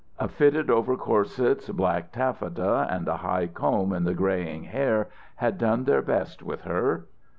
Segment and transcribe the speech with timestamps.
[0.17, 5.59] A fitted over corsets black taffeta and a high comb in the greying hair had
[5.59, 7.05] done their best with her.